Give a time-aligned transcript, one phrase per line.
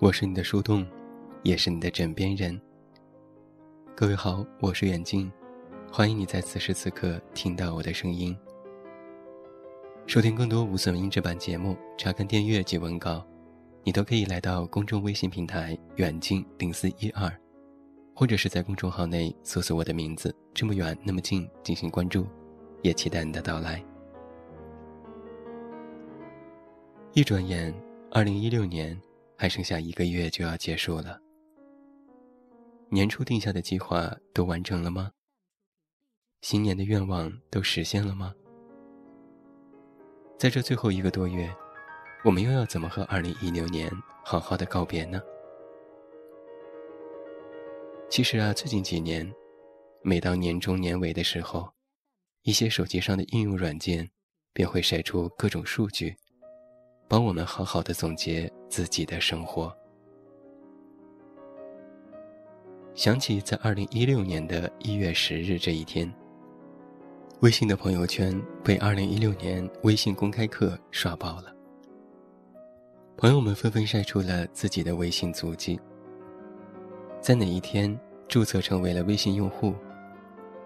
[0.00, 0.86] 我是你的树洞，
[1.42, 2.58] 也是你的枕边人。
[3.94, 5.30] 各位好，我是远近，
[5.92, 8.34] 欢迎你在此时此刻听到我的声音。
[10.06, 13.22] 收听更多无损音质版节目，查看订阅及文稿，
[13.84, 17.30] 你都可以来到公众微信平台“远近零四一二”，
[18.16, 22.26] 或者是在公众号内搜索我的名字“这么远那么近”进行关注，
[22.80, 23.84] 也期待你的到来。
[27.12, 27.74] 一转眼，
[28.10, 28.98] 二零一六年。
[29.40, 31.18] 还剩下一个月就要结束了，
[32.90, 35.12] 年初定下的计划都完成了吗？
[36.42, 38.34] 新年的愿望都实现了吗？
[40.38, 41.50] 在这最后一个多月，
[42.22, 43.90] 我们又要怎么和2016年
[44.22, 45.18] 好好的告别呢？
[48.10, 49.32] 其实啊，最近几年，
[50.02, 51.72] 每到年终年尾的时候，
[52.42, 54.10] 一些手机上的应用软件
[54.52, 56.14] 便会晒出各种数据。
[57.10, 59.76] 帮我们好好的总结自己的生活。
[62.94, 66.08] 想起在二零一六年的一月十日这一天，
[67.40, 71.52] 微信的朋友圈被二零一六年微信公开课刷爆了。
[73.16, 75.80] 朋友们纷纷晒出了自己的微信足迹，
[77.20, 79.74] 在哪一天注册成为了微信用户，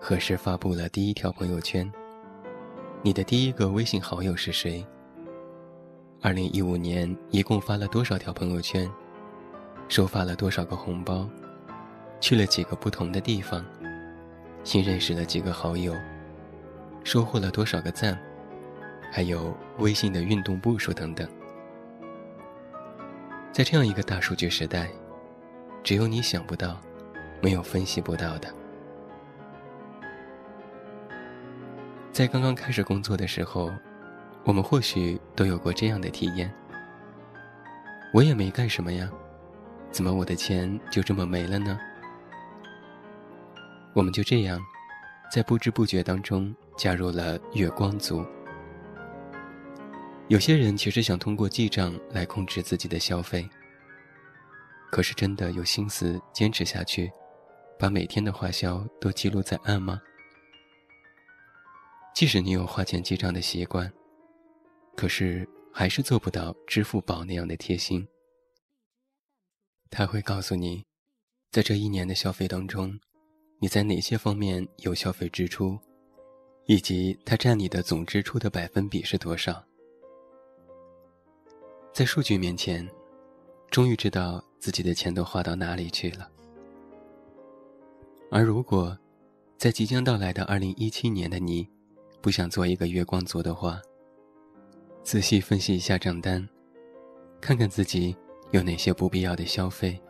[0.00, 1.88] 何时发布了第一条朋友圈，
[3.00, 4.84] 你的第一个微信好友是谁？
[6.24, 8.88] 二零一五年一共发了多少条朋友圈？
[9.88, 11.28] 收发了多少个红包？
[12.20, 13.66] 去了几个不同的地方？
[14.62, 15.92] 新认识了几个好友？
[17.02, 18.16] 收获了多少个赞？
[19.10, 21.28] 还有微信的运动步数等等。
[23.50, 24.88] 在这样一个大数据时代，
[25.82, 26.80] 只有你想不到，
[27.40, 28.48] 没有分析不到的。
[32.12, 33.72] 在刚刚开始工作的时候。
[34.44, 36.52] 我们或许都有过这样的体验。
[38.12, 39.10] 我也没干什么呀，
[39.90, 41.78] 怎么我的钱就这么没了呢？
[43.94, 44.60] 我们就这样，
[45.30, 48.24] 在不知不觉当中加入了月光族。
[50.28, 53.48] 有些人其实想通过记账来控制自己的消费，
[54.90, 57.10] 可是真的有心思坚持下去，
[57.78, 60.00] 把每天的花销都记录在案吗？
[62.14, 63.90] 即使你有花钱记账的习惯。
[64.96, 68.06] 可是还是做不到支付宝那样的贴心。
[69.90, 70.84] 他会告诉你，
[71.50, 72.98] 在这一年的消费当中，
[73.58, 75.78] 你在哪些方面有消费支出，
[76.66, 79.62] 以及它占你的总支出的百分比是多少。
[81.92, 82.88] 在数据面前，
[83.70, 86.30] 终于知道自己的钱都花到哪里去了。
[88.30, 88.96] 而如果，
[89.58, 91.68] 在即将到来的二零一七年的你，
[92.22, 93.78] 不想做一个月光族的话，
[95.02, 96.48] 仔细分析一下账单，
[97.40, 98.16] 看看自己
[98.52, 100.00] 有哪些不必要的消费，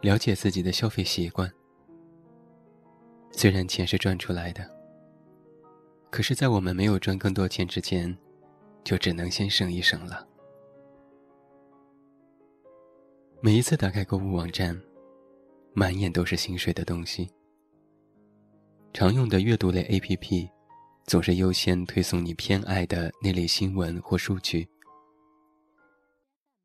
[0.00, 1.50] 了解自己的消费习惯。
[3.30, 4.68] 虽然钱是赚出来的，
[6.10, 8.14] 可是，在我们没有赚更多钱之前，
[8.84, 10.26] 就只能先省一省了。
[13.40, 14.78] 每一次打开购物网站，
[15.72, 17.30] 满眼都是心水的东西。
[18.92, 20.50] 常用的阅读类 APP。
[21.04, 24.66] 总是优先推送你偏爱的那类新闻或数据。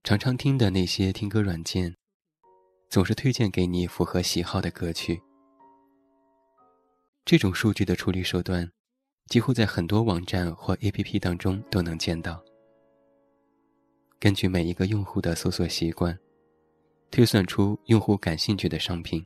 [0.03, 1.93] 常常听的那些听歌软件，
[2.89, 5.21] 总是推荐给你符合喜好的歌曲。
[7.25, 8.71] 这种数据的处理手段，
[9.25, 12.41] 几乎在很多网站或 APP 当中都能见到。
[14.17, 16.17] 根据每一个用户的搜索习惯，
[17.11, 19.25] 推算出用户感兴趣的商品，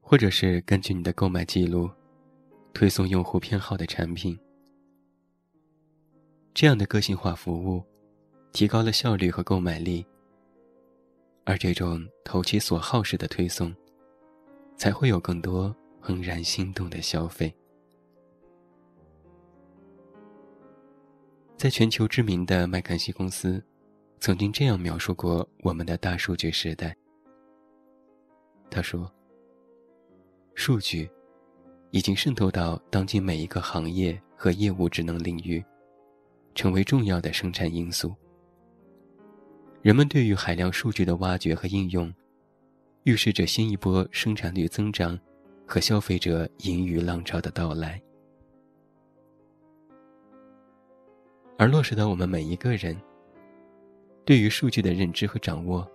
[0.00, 1.90] 或者是根据你的购买记录。
[2.74, 4.38] 推送用户偏好的产品，
[6.54, 7.84] 这样的个性化服务，
[8.52, 10.04] 提高了效率和购买力。
[11.44, 13.74] 而这种投其所好式的推送，
[14.76, 17.54] 才会有更多怦然心动的消费。
[21.56, 23.62] 在全球知名的麦肯锡公司，
[24.18, 26.96] 曾经这样描述过我们的大数据时代。
[28.70, 29.12] 他说
[30.56, 31.08] ：“数据。”
[31.92, 35.62] 已经渗透到当今每一个行业和业务职能领域，
[36.54, 38.14] 成为重要的生产因素。
[39.82, 42.10] 人们对于海量数据的挖掘和应用，
[43.04, 45.18] 预示着新一波生产率增长
[45.66, 48.00] 和消费者盈余浪潮的到来。
[51.58, 52.98] 而落实到我们每一个人，
[54.24, 55.86] 对于数据的认知和掌握，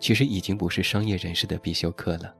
[0.00, 2.34] 其实已经不是商业人士的必修课了。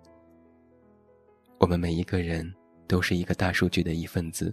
[1.58, 2.50] 我们每一个人。
[2.88, 4.52] 都是一个大数据的一份子。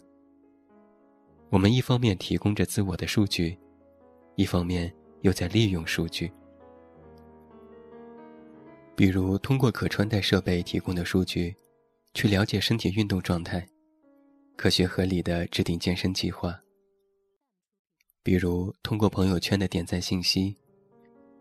[1.49, 3.57] 我们一方面提供着自我的数据，
[4.35, 6.31] 一方面又在利用数据。
[8.95, 11.55] 比如通过可穿戴设备提供的数据，
[12.13, 13.65] 去了解身体运动状态，
[14.55, 16.59] 科学合理的制定健身计划。
[18.23, 20.57] 比如通过朋友圈的点赞信息，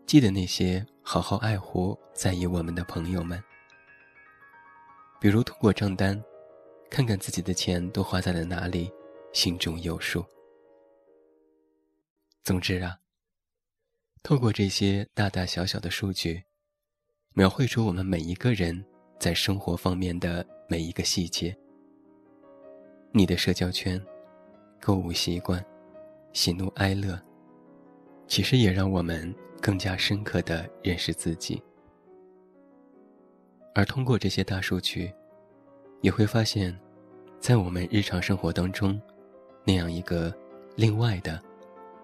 [0.05, 3.41] 记得那些好好爱护、在意我们的朋友们。
[5.19, 6.21] 比如通过账单，
[6.89, 8.91] 看看自己的钱都花在了哪里，
[9.33, 10.23] 心中有数。
[12.43, 12.99] 总之啊，
[14.23, 16.43] 透过这些大大小小的数据。
[17.37, 18.81] 描绘出我们每一个人
[19.19, 21.53] 在生活方面的每一个细节。
[23.11, 24.01] 你的社交圈、
[24.79, 25.61] 购物习惯、
[26.31, 27.21] 喜怒哀乐，
[28.25, 31.61] 其实也让我们更加深刻的认识自己。
[33.73, 35.13] 而通过这些大数据，
[36.05, 36.71] 也会发现，
[37.39, 39.01] 在我们日常生活当中，
[39.63, 40.31] 那样一个
[40.75, 41.41] 另外的、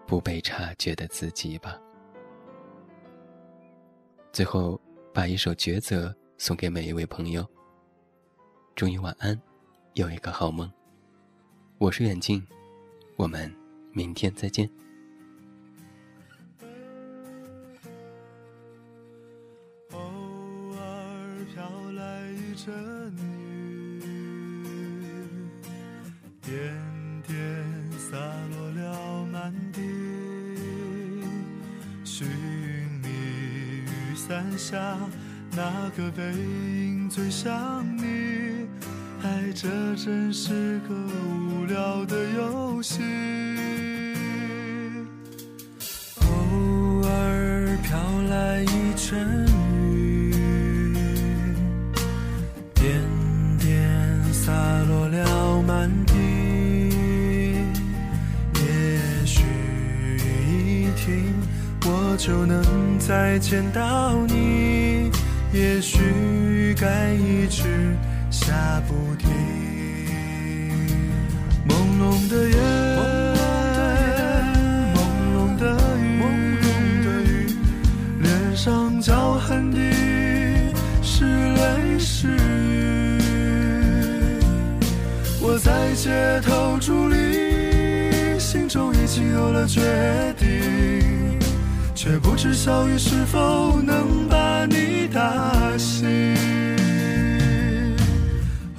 [0.07, 1.79] 不被察觉的自己吧。
[4.33, 4.81] 最后。
[5.13, 7.45] 把一首抉择送给每一位朋友。
[8.75, 9.37] 祝你晚安，
[9.95, 10.71] 有一个好梦。
[11.79, 12.41] 我是远近，
[13.17, 13.53] 我们
[13.91, 14.69] 明天再见。
[19.91, 19.99] 偶
[20.77, 23.13] 尔飘来一阵
[26.51, 26.59] 点
[27.25, 27.37] 点
[27.97, 28.17] 洒
[28.51, 29.79] 落了满地。
[32.03, 32.27] 寻
[33.01, 34.97] 你雨伞下
[35.55, 38.67] 那个背影最像你，
[39.23, 43.50] 爱这真是个无聊的游戏。
[63.11, 65.11] 再见到你，
[65.51, 67.93] 也许该一直
[68.29, 69.29] 下不停。
[71.67, 72.55] 朦胧的夜，
[74.95, 74.97] 朦
[75.35, 77.51] 胧的雨，
[78.21, 79.77] 脸上脚痕的
[81.03, 83.19] 是泪是雨。
[85.41, 89.81] 我在街头伫立，心中已经有了决
[90.39, 91.20] 定。
[92.03, 96.09] 却不知小雨是否能把你打醒。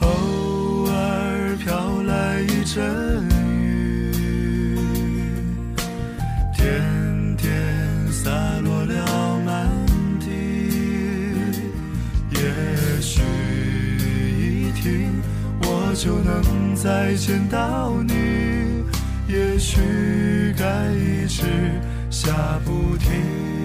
[0.01, 2.83] 偶尔飘来一阵
[4.19, 4.77] 雨，
[6.57, 7.49] 点点
[8.11, 8.29] 洒
[8.65, 9.71] 落了满
[10.19, 10.27] 地。
[12.33, 13.23] 也许
[14.37, 15.13] 一停，
[15.61, 18.15] 我就能再见到你。
[19.29, 19.81] 也许
[20.59, 21.45] 该一直。
[22.25, 23.62] 下不停。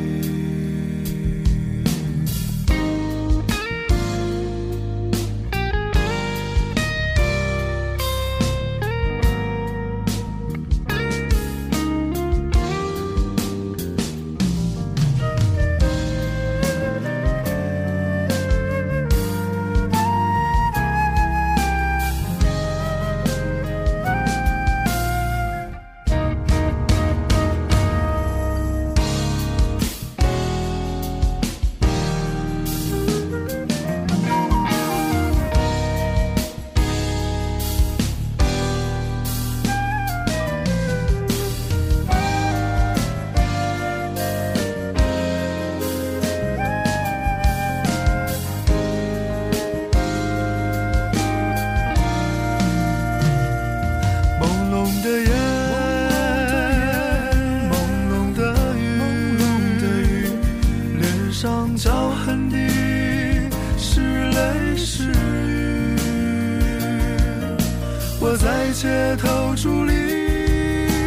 [68.47, 68.87] 在街
[69.17, 69.91] 头伫立，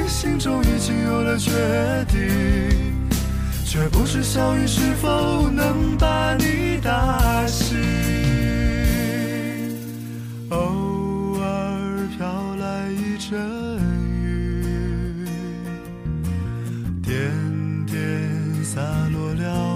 [0.07, 1.51] 心中已经有了决
[2.07, 3.09] 定，
[3.65, 7.79] 却不知小雨是否能把你打醒。
[10.51, 13.41] 偶尔飘来一阵
[14.23, 15.25] 雨，
[17.03, 17.17] 点
[17.87, 17.97] 点
[18.63, 18.83] 洒
[19.15, 19.70] 落了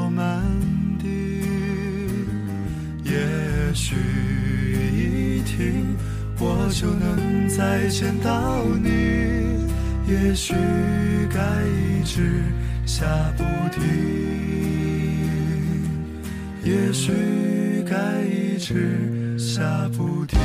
[6.74, 8.88] 就能再见到你，
[10.08, 10.52] 也许
[11.32, 12.42] 该一直
[12.84, 13.80] 下不停，
[16.64, 17.12] 也许
[17.88, 19.62] 该一直下
[19.96, 20.36] 不停。